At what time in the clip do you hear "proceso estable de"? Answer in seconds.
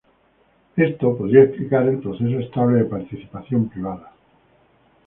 1.99-2.85